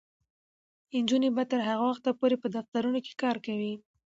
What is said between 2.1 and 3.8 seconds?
پورې په دفترونو کې کار کوي.